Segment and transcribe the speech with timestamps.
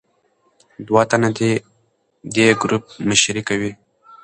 [0.87, 1.39] دوه تنه د
[2.35, 3.71] دې ګروپ مشري کوي.